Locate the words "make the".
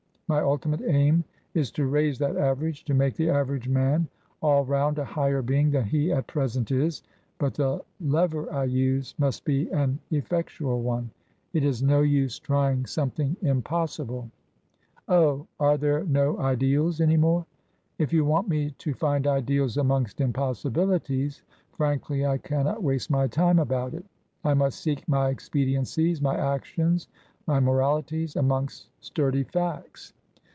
2.93-3.29